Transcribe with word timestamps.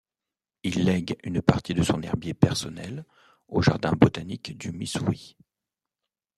Il 0.63 0.83
lègue 0.85 1.15
une 1.23 1.43
partie 1.43 1.75
de 1.75 1.83
son 1.83 2.01
herbier 2.01 2.33
personnel 2.33 3.05
au 3.47 3.61
jardin 3.61 3.91
botanique 3.91 4.57
du 4.57 4.71
Missouri. 4.71 5.37